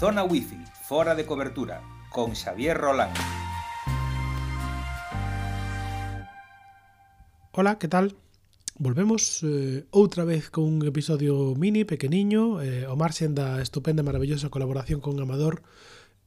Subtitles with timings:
[0.00, 0.56] Zona Wi-Fi,
[0.88, 3.12] fora de cobertura, con Xavier Rolán.
[7.52, 8.16] Hola, que tal?
[8.78, 14.08] Volvemos eh, outra vez con un episodio mini, pequeniño, eh, o marxen da estupenda e
[14.08, 15.60] maravillosa colaboración con Amador,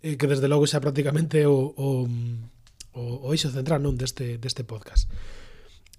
[0.06, 2.06] eh, que desde logo xa prácticamente o, o,
[2.94, 5.10] o, o eixo central non deste, deste podcast.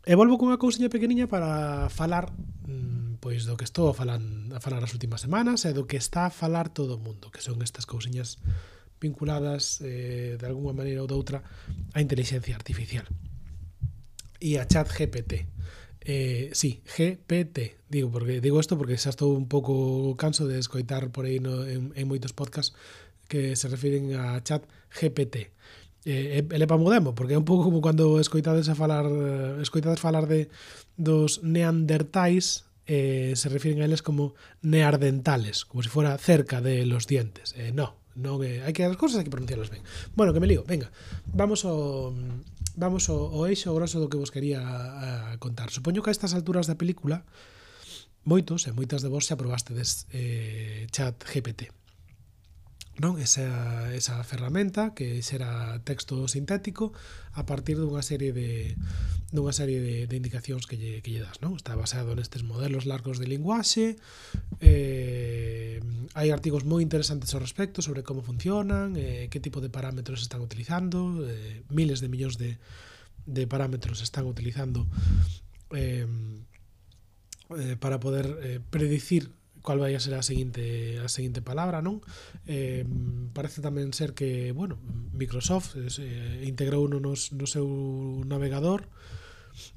[0.07, 2.31] E volvo cunha cousinha pequeniña para falar
[2.71, 4.21] mm, pois do que estou a falar,
[4.53, 7.41] a falar as últimas semanas e do que está a falar todo o mundo, que
[7.41, 8.37] son estas cousiñas
[9.01, 11.41] vinculadas eh, de alguma maneira ou doutra
[11.97, 13.09] á inteligencia artificial.
[14.45, 15.49] E a chat GPT.
[16.05, 17.81] Eh, sí, GPT.
[17.89, 21.65] Digo porque digo isto porque xa estou un pouco canso de escoitar por aí no,
[21.65, 22.77] en, en moitos podcasts
[23.25, 25.49] que se refiren a chat GPT.
[26.05, 30.05] Eh, ele para Modemo, porque é un pouco como cando escoitades a falar eh, escoitades
[30.05, 30.53] falar de
[31.01, 37.07] dos neandertais eh, se refiren a eles como neardentales, como se fuera cerca de los
[37.07, 37.55] dientes.
[37.57, 39.83] Eh, no, non eh, hai que as cousas hai que pronunciarlas ben.
[40.15, 40.93] Bueno, que me lío, venga.
[41.31, 42.13] Vamos ao
[42.77, 45.73] vamos ao, ao eixo grosso do que vos quería a, a contar.
[45.73, 47.27] Supoño que a estas alturas da película
[48.25, 51.73] moitos e moitas de vos se probastes eh, chat GPT
[52.95, 56.95] non esa, esa ferramenta que xera texto sintético
[57.35, 58.79] a partir dunha serie de,
[59.35, 61.59] dunha serie de, de indicacións que lle, que lle das, non?
[61.59, 63.99] Está basado nestes modelos largos de linguaxe,
[64.63, 65.83] eh,
[66.15, 70.39] hai artigos moi interesantes ao respecto sobre como funcionan, eh, que tipo de parámetros están
[70.39, 72.63] utilizando, eh, miles de millóns de,
[73.27, 74.87] de parámetros están utilizando
[75.75, 76.07] eh,
[77.59, 82.05] eh, para poder eh, predicir cual vai a ser a seguinte a seguinte palabra, non?
[82.45, 82.87] Eh,
[83.33, 84.77] parece tamén ser que, bueno,
[85.11, 87.67] Microsoft eh, eh integrou uno nos, no seu
[88.29, 88.87] navegador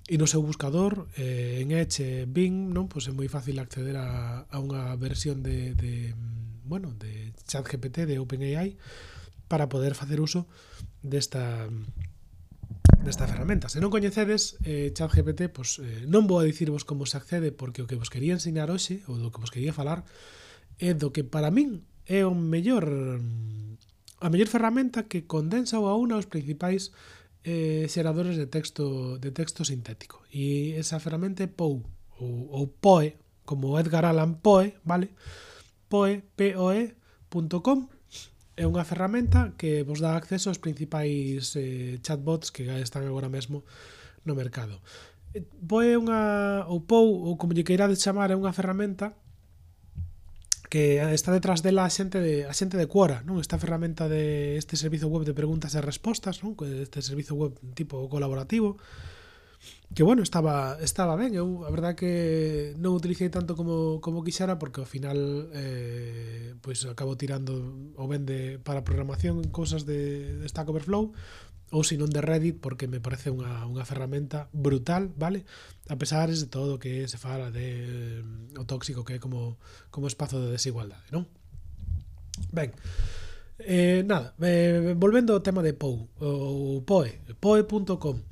[0.10, 4.44] E no seu buscador, eh, en Edge, Bing, non pois é moi fácil acceder a,
[4.50, 6.18] a unha versión de, de
[6.66, 8.76] bueno, de ChatGPT de OpenAI
[9.48, 10.48] para poder facer uso
[11.04, 11.70] desta
[13.04, 13.70] desta ferramenta.
[13.70, 17.86] Se non coñecedes eh, ChatGPT, pois eh, non vou a dicirvos como se accede porque
[17.86, 20.04] o que vos quería ensinar hoxe ou do que vos quería falar
[20.82, 22.88] é do que para min é o mellor
[24.20, 26.92] a mellor ferramenta que condensa ou a unha os principais
[27.48, 30.20] eh, xeradores de texto de texto sintético.
[30.28, 31.80] E esa ferramenta é POE
[32.20, 33.16] ou, ou POE,
[33.48, 35.16] como Edgar Allan Poe, vale?
[35.88, 37.88] Poe, poe.com
[38.58, 43.64] é unha ferramenta que vos dá acceso aos principais eh, chatbots que están agora mesmo
[44.28, 44.84] no mercado.
[45.32, 49.16] Eh, Poe é unha ou POU ou como lle queirades chamar é unha ferramenta
[50.70, 53.40] que está detrás dela a xente de a xente de Quora, non?
[53.40, 56.56] Esta ferramenta de este servizo web de preguntas e respostas, non?
[56.64, 58.78] Este servizo web tipo colaborativo
[59.94, 64.60] que bueno, estaba estaba ben, eu a verdad que non utilicei tanto como como quixera
[64.60, 67.56] porque ao final eh pois acabo tirando
[67.96, 71.16] o ben de para programación cousas de, de Stack Overflow,
[71.72, 75.44] ou senón de Reddit porque me parece unha, unha ferramenta brutal, vale?
[75.92, 79.60] A pesar de todo que se fala de eh, o tóxico que é como,
[79.92, 81.28] como espazo de desigualdade, non?
[82.56, 82.72] Ben,
[83.60, 88.24] eh, nada, eh, volvendo ao tema de Pou, ou Poe, poe.com,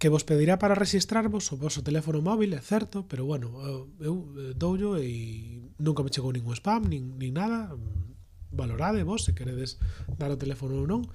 [0.00, 4.26] que vos pedirá para registrarvos o vosso teléfono móvil, é certo, pero bueno, eh, eu
[4.34, 8.10] eh, doullo e nunca me chegou ningún spam, nin, nin nada, mm,
[8.50, 9.78] valorade vos se queredes
[10.18, 11.06] dar o teléfono ou non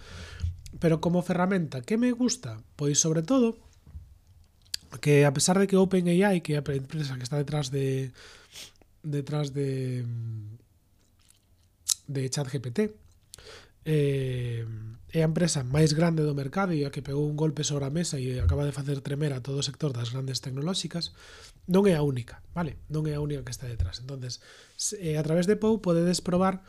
[0.79, 2.59] Pero como ferramenta, que me gusta?
[2.75, 3.57] Pois sobre todo
[5.01, 8.11] que a pesar de que OpenAI, que é a empresa que está detrás de
[9.03, 10.03] detrás de
[12.07, 12.93] de ChatGPT,
[13.85, 14.65] eh,
[15.15, 17.93] é a empresa máis grande do mercado e a que pegou un golpe sobre a
[17.93, 21.15] mesa e acaba de facer tremer a todo o sector das grandes tecnolóxicas,
[21.71, 22.77] non é a única, vale?
[22.91, 24.03] Non é a única que está detrás.
[24.03, 24.43] Entonces,
[24.99, 26.61] eh, a través de Pou podedes probar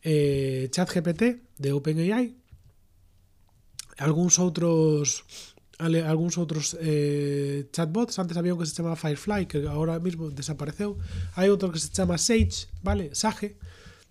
[0.00, 2.39] eh, ChatGPT de OpenAI
[5.80, 10.28] ale, algúns outros eh, chatbots, antes había un que se chamaba Firefly, que agora mesmo
[10.28, 11.00] desapareceu,
[11.34, 13.16] hai outro que se chama Sage, vale?
[13.16, 13.56] Sage,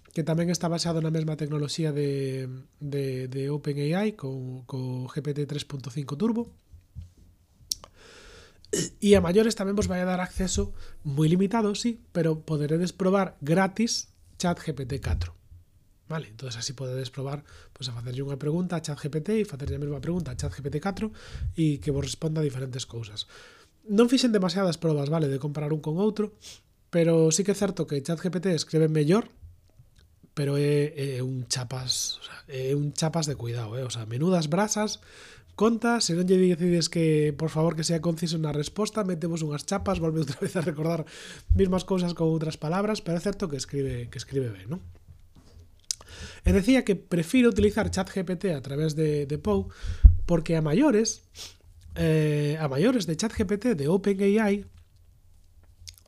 [0.10, 2.50] que tamén está basado na mesma tecnoloxía de,
[2.82, 6.50] de, de OpenAI co, co GPT 3.5 Turbo.
[9.02, 10.74] E a maiores tamén vos vai a dar acceso
[11.06, 14.10] moi limitado, sí, pero poderedes probar gratis
[14.42, 15.39] chat GPT 4
[16.10, 19.84] Vale, entonces así podedes probar pues, a facerlle unha pregunta a ChatGPT e facerlle a
[19.86, 21.14] mesma pregunta a ChatGPT 4
[21.54, 23.30] e que vos responda diferentes cousas.
[23.86, 26.34] Non fixen demasiadas probas, vale, de comparar un con outro,
[26.90, 29.30] pero sí que é certo que ChatGPT escribe mellor
[30.34, 32.16] pero é, é un chapas,
[32.48, 33.84] un chapas de cuidado, eh?
[33.84, 35.04] o sea, menudas brasas,
[35.60, 39.68] conta, se non lle decides que, por favor, que sea conciso na resposta, metemos unhas
[39.68, 41.04] chapas, volve outra vez a recordar
[41.52, 44.82] mismas cousas con outras palabras, pero é certo que escribe que escribe ben, non?
[46.44, 49.72] E decía que prefiro utilizar ChatGPT a través de, de Pou
[50.30, 51.26] porque a maiores,
[51.96, 54.66] eh, a maiores de ChatGPT de OpenAI,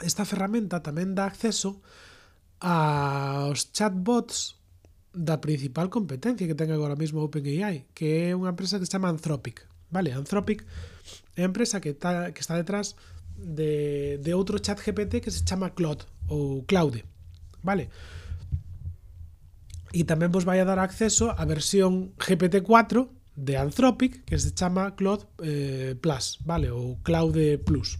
[0.01, 1.81] esta ferramenta tamén dá acceso
[2.61, 4.61] aos chatbots
[5.11, 9.09] da principal competencia que ten agora mesmo OpenAI, que é unha empresa que se chama
[9.09, 9.65] Anthropic.
[9.91, 10.63] Vale, Anthropic
[11.35, 12.95] é a empresa que, ta, que está detrás
[13.35, 17.03] de, de outro chat GPT que se chama Claude ou Claude.
[17.63, 17.89] Vale,
[19.91, 24.95] e tamén vos vai a dar acceso á versión GPT-4 de Anthropic que se chama
[24.95, 27.99] Cloud eh, Plus, vale, ou Cloud eh, Plus.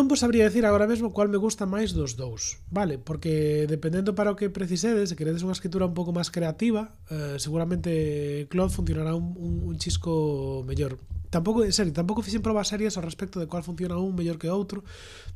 [0.00, 2.96] Non vos sabría decir agora mesmo cual me gusta máis dos dous, vale?
[2.96, 7.36] Porque dependendo para o que precisedes, se queredes unha escritura un pouco máis creativa, eh,
[7.36, 10.96] seguramente Cloud funcionará un, un, un chisco mellor.
[11.28, 14.48] Tampouco, en serio, tampouco fixen probas serias ao respecto de cual funciona un mellor que
[14.48, 14.88] outro,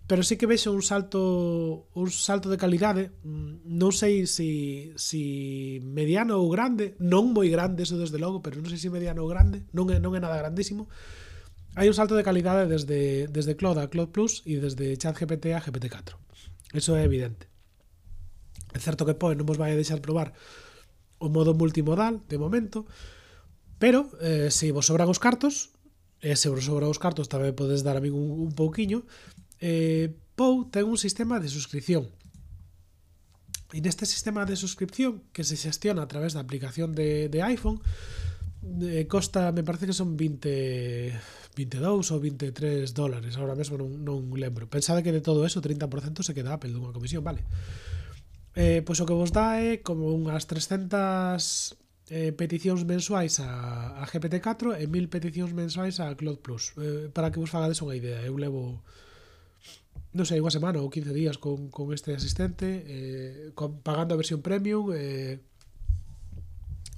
[0.08, 4.96] pero sí que vexo un salto un salto de calidade, mm, non sei se si,
[4.96, 5.22] si
[5.84, 9.20] mediano ou grande, non moi grande, eso desde logo, pero non sei se si mediano
[9.20, 10.88] ou grande, non é, non é nada grandísimo,
[11.74, 15.60] Hai un salto de calidade desde, desde Claude a Claude Plus e desde ChatGPT a
[15.60, 16.14] GPT-4.
[16.70, 17.50] Eso é evidente.
[18.70, 20.30] É certo que Poe non vos vai a deixar probar
[21.18, 22.86] o modo multimodal de momento,
[23.82, 25.74] pero eh, se vos sobran os cartos,
[26.22, 29.02] e eh, se vos sobran os cartos tamén podes dar a mí un, un pouquiño,
[29.58, 32.10] eh, Pou ten un sistema de suscripción.
[33.74, 37.82] E neste sistema de suscripción que se xestiona a través da aplicación de, de iPhone,
[38.82, 41.12] eh, costa, me parece que son 20
[41.54, 44.66] 22 ou 23 dólares, agora mesmo non, non lembro.
[44.66, 47.46] Pensade que de todo eso 30% se queda Apple dunha comisión, vale.
[48.54, 51.78] Eh, pois o que vos dá é como unhas 300
[52.10, 56.74] eh, peticións mensuais a, a GPT-4 e 1000 peticións mensuais a Cloud Plus.
[56.78, 58.82] Eh, para que vos fagades unha idea, eu levo
[60.14, 64.20] non sei, unha semana ou 15 días con, con este asistente eh, con, pagando a
[64.20, 65.42] versión premium eh,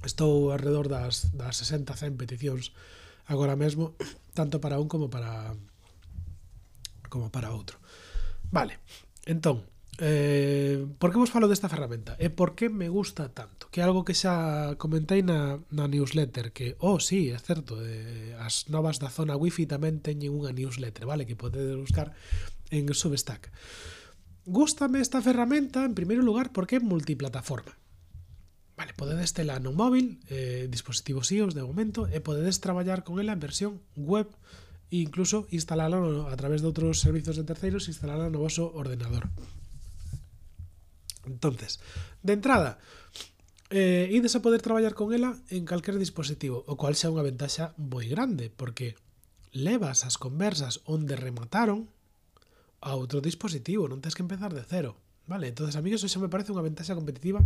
[0.06, 2.70] Estou alrededor das, das 60, 100 peticións
[3.26, 3.98] agora mesmo,
[4.38, 5.52] tanto para un como para
[7.10, 7.78] como para outro.
[8.50, 8.78] Vale,
[9.26, 9.66] entón,
[9.98, 12.14] eh, por que vos falo desta ferramenta?
[12.20, 13.68] E por que me gusta tanto?
[13.72, 18.36] Que é algo que xa comentei na, na newsletter, que, oh, sí, é certo, eh,
[18.38, 22.14] as novas da zona wifi tamén teñen unha newsletter, vale, que podedes buscar
[22.70, 23.50] en Substack.
[24.46, 27.74] Gústame esta ferramenta, en primeiro lugar, porque é multiplataforma.
[28.76, 33.32] Vale, podedes tela no móvil, eh, dispositivos iOS de momento, e podedes traballar con ela
[33.32, 34.28] en versión web
[34.92, 39.32] e incluso instalala no, a través de outros servizos de terceiros, instalala no vosso ordenador.
[41.24, 41.80] Entonces,
[42.20, 42.76] de entrada,
[43.72, 47.72] eh, ides a poder traballar con ela en calquer dispositivo, o cual xa unha ventaxa
[47.80, 49.00] moi grande, porque
[49.56, 51.88] levas as conversas onde remataron
[52.84, 55.00] a outro dispositivo, non tens que empezar de cero.
[55.26, 57.40] Vale, entonces a mí eso xa me parece unha ventaxa competitiva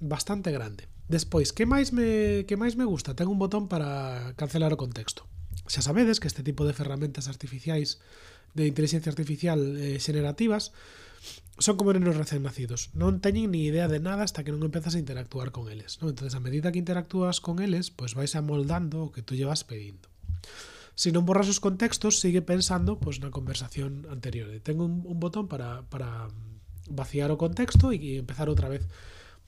[0.00, 0.88] bastante grande.
[1.08, 3.14] Despois, que máis me que máis me gusta?
[3.14, 5.22] Ten un botón para cancelar o contexto.
[5.70, 8.02] Xa sabedes que este tipo de ferramentas artificiais
[8.58, 10.74] de inteligencia artificial eh, xenerativas
[11.58, 12.92] son como nenos recén nacidos.
[12.92, 16.02] Non teñen ni idea de nada hasta que non empezas a interactuar con eles.
[16.02, 16.12] Non?
[16.12, 20.10] Entón, a medida que interactúas con eles, pois vais amoldando o que tú llevas pedindo.
[20.96, 24.48] Se si non borras os contextos, sigue pensando pois, na conversación anterior.
[24.64, 26.28] Tengo un, un botón para, para
[26.88, 28.84] vaciar o contexto e empezar outra vez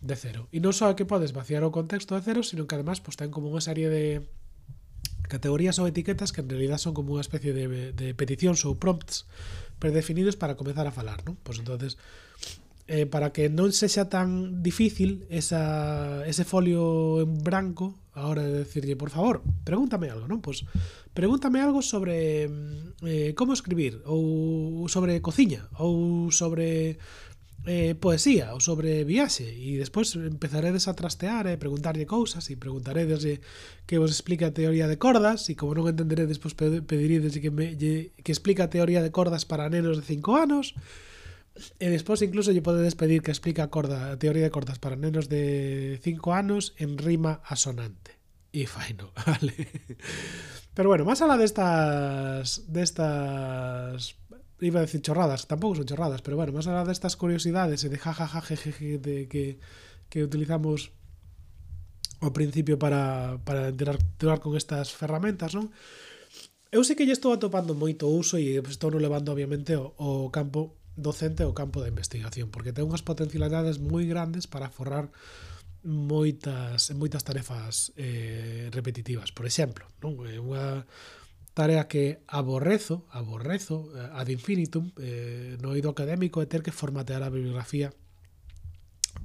[0.01, 0.47] de cero.
[0.55, 3.35] E non só que podes vaciar o contexto de cero, sino que además pues, ten
[3.35, 4.23] como unha serie de
[5.29, 9.29] categorías ou etiquetas que en realidad son como unha especie de, de peticións ou prompts
[9.79, 11.37] predefinidos para comezar a falar, non?
[11.45, 12.01] Pois entonces
[12.89, 18.65] eh, para que non sexa tan difícil esa, ese folio en branco a hora de
[18.65, 20.41] decirle, por favor, pregúntame algo, non?
[20.41, 20.65] Pois
[21.13, 22.49] pregúntame algo sobre
[23.05, 26.99] eh, como escribir ou sobre cociña ou sobre
[27.69, 33.45] eh, poesía ou sobre viaxe e despois empezaredes a trastear e preguntarlle cousas e preguntaredes
[33.85, 38.33] que vos explica teoría de cordas e como non entenderedes, pois pediríades que, me, que
[38.33, 40.73] explica teoría de cordas para nenos de 5 anos
[41.77, 43.69] e despois incluso lle podedes pedir que explica
[44.17, 48.17] teoría de cordas para nenos de 5 anos en rima asonante.
[48.49, 49.69] E faino, vale.
[50.73, 54.17] Pero bueno, máis alá destas destas
[54.61, 57.99] iba a decir chorradas, tampouco son chorradas, pero bueno, máis alá destas curiosidades e de
[57.99, 59.63] jajaja jejeje de que,
[60.11, 60.91] que utilizamos
[62.19, 65.71] ao principio para, para interactuar con estas ferramentas, non?
[66.69, 70.29] Eu sei que lle estou atopando moito uso e estou no levando obviamente o, o
[70.35, 75.09] campo docente o campo da investigación, porque ten unhas potencialidades moi grandes para forrar
[75.87, 80.19] moitas moitas tarefas eh, repetitivas, por exemplo, non?
[80.27, 80.83] Eh, unha
[81.59, 87.27] tarea que aborrezo, aborrezo eh, ad infinitum, eh, no oído académico, é ter que formatear
[87.27, 87.91] a bibliografía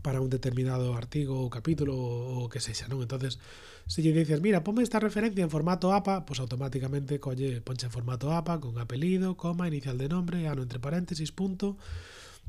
[0.02, 3.06] para un determinado artigo ou capítulo ou que sexa, non?
[3.06, 3.38] Entonces,
[3.86, 7.94] se lle dices, mira, ponme esta referencia en formato APA, pois automáticamente colle, ponche en
[7.94, 11.78] formato APA con apelido, coma, inicial de nombre, ano entre paréntesis, punto,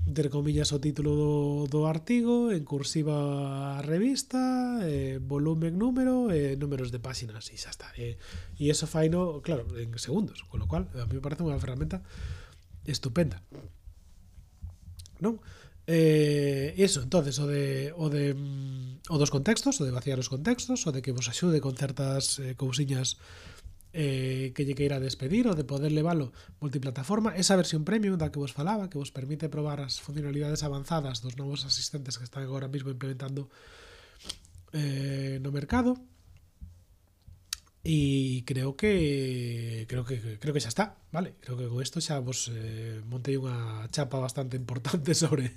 [0.05, 1.33] entre comillas o título do,
[1.71, 7.73] do artigo, en cursiva a revista, eh, volumen número, eh, números de páxinas e xa
[7.73, 7.89] está.
[7.97, 8.21] Eh,
[8.61, 12.05] e iso faino, claro, en segundos, con lo cual a mí me parece unha ferramenta
[12.85, 13.41] estupenda.
[15.25, 15.41] Non?
[15.87, 18.37] Eh, eso, entonces, o de, o de
[19.09, 22.41] o dos contextos, o de vaciar os contextos, o de que vos axude con certas
[22.41, 23.21] eh, cousiñas
[23.95, 27.33] eh, que lle queira despedir ou de poder leválo multiplataforma.
[27.39, 31.39] Esa versión premium da que vos falaba, que vos permite probar as funcionalidades avanzadas dos
[31.39, 33.47] novos asistentes que están agora mesmo implementando
[34.75, 35.95] eh, no mercado.
[37.85, 41.37] E creo que creo que creo que xa está, vale?
[41.45, 45.55] Creo que con isto xa vos eh, montei unha chapa bastante importante sobre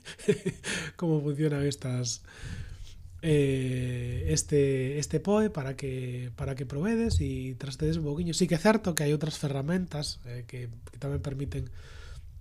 [0.99, 2.21] como funcionan estas
[3.21, 8.33] eh, este este POE para que para que provedes e trastedes un boquiño.
[8.37, 11.69] Sí que é certo que hai outras ferramentas eh, que, que tamén permiten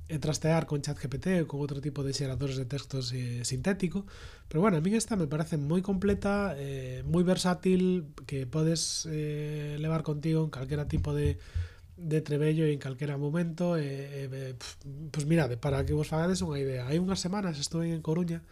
[0.06, 4.06] e trastear con ChatGPT ou con outro tipo de xeradores de textos eh, sintético,
[4.46, 9.74] pero bueno, a min esta me parece moi completa, eh, moi versátil, que podes eh,
[9.82, 11.38] levar contigo en calquera tipo de
[11.96, 14.76] de trebello en calquera momento e, eh, eh, pues,
[15.10, 18.44] pues mirade, para que vos fagades unha idea hai unhas semanas estuve en Coruña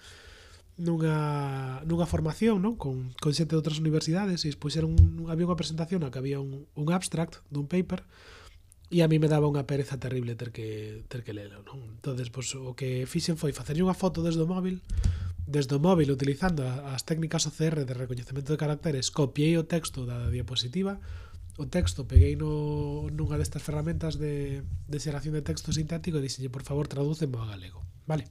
[0.77, 5.47] nunha, nunha formación non con, con xente de outras universidades e despois era un, había
[5.47, 8.03] unha presentación na que había un, un abstract dun paper
[8.91, 11.83] e a mí me daba unha pereza terrible ter que ter que lelo, non?
[11.99, 14.83] Entonces, pois o que fixen foi facerlle unha foto desde o móvil,
[15.47, 20.31] desde o móvil utilizando as técnicas OCR de recoñecemento de caracteres, copiei o texto da
[20.31, 20.99] diapositiva,
[21.55, 26.51] o texto peguei no, nunha destas ferramentas de, de xeración de texto sintético e dixenlle,
[26.51, 27.83] por favor, tradúcemo a galego.
[28.11, 28.27] Vale.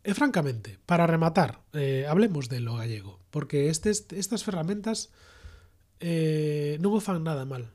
[0.00, 5.12] E francamente, para rematar, eh, hablemos de lo gallego, porque estes, estas ferramentas
[6.00, 7.68] eh, non o fan nada mal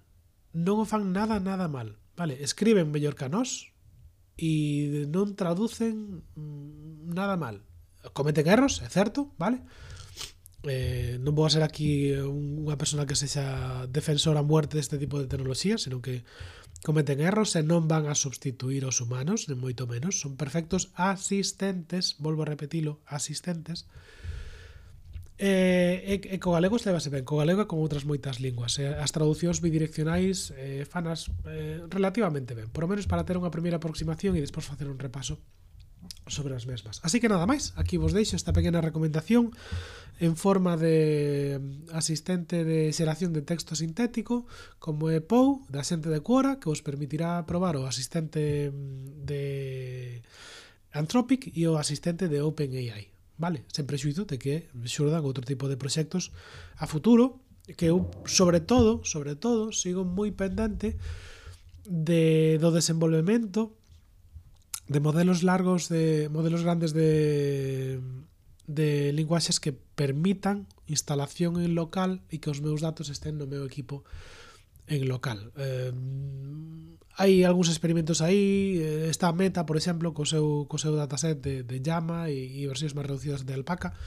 [0.56, 2.00] non o fan nada, nada mal.
[2.16, 3.76] Vale, escriben mellor que a nós
[4.40, 7.60] e non traducen mm, nada mal.
[8.16, 9.68] Cometen erros, é certo, vale?
[10.64, 15.20] Eh, non vou a ser aquí unha persona que sexa defensora a muerte deste tipo
[15.20, 16.24] de tecnoloxía, senón que
[16.86, 22.22] cometen erros e non van a substituir os humanos, nem moito menos, son perfectos asistentes,
[22.22, 23.90] volvo a repetilo, asistentes.
[25.36, 28.78] E, e, e co galego estelevase ben, co galego e con outras moitas linguas.
[28.78, 33.50] E as traducións bidireccionais eh, fanas eh, relativamente ben, por lo menos para ter unha
[33.50, 35.42] primeira aproximación e despois facer un repaso
[36.28, 37.00] sobre as mesmas.
[37.06, 39.54] Así que nada máis, aquí vos deixo esta pequena recomendación
[40.18, 41.60] en forma de
[41.92, 46.82] asistente de xeración de texto sintético como é POU, da xente de Quora, que vos
[46.82, 49.44] permitirá probar o asistente de
[50.96, 53.12] Anthropic e o asistente de OpenAI.
[53.38, 56.32] Vale, sen prexuizo de que xurdan outro tipo de proxectos
[56.80, 57.44] a futuro,
[57.76, 60.96] que eu, sobre todo, sobre todo, sigo moi pendente
[61.86, 63.76] de do desenvolvemento
[64.88, 68.00] de modelos largos, de modelos grandes de,
[68.68, 73.66] de linguaxes que permitan instalación en local e que os meus datos estén no meu
[73.66, 74.06] equipo
[74.86, 75.50] en local.
[75.58, 75.90] Eh,
[77.18, 81.56] hai algúns experimentos aí, eh, está Meta, por exemplo, co seu, co seu dataset de,
[81.66, 83.98] de llama e, e versións máis reducidas de alpaca,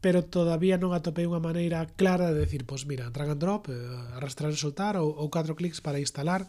[0.00, 3.76] pero todavía non atopei unha maneira clara de decir, pois mira, drag and drop, eh,
[4.16, 6.48] arrastrar e soltar ou, ou catro clics para instalar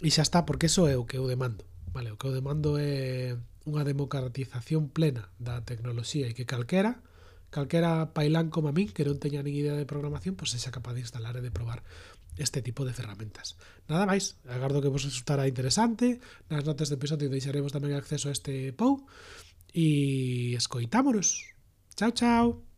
[0.00, 1.69] e xa está, porque eso é o que eu demando.
[1.92, 3.34] Vale, o que eu demando é
[3.66, 7.02] unha democratización plena da tecnoloxía e que calquera,
[7.50, 10.94] calquera pailán como a min, que non teña nin idea de programación, pois sexa capaz
[10.94, 11.82] de instalar e de probar
[12.38, 13.58] este tipo de ferramentas.
[13.90, 18.34] Nada máis, agardo que vos resultara interesante, nas notas do episodio deixaremos tamén acceso a
[18.34, 19.02] este POU,
[19.74, 21.54] e escoitámonos.
[21.98, 22.69] Chao, chao!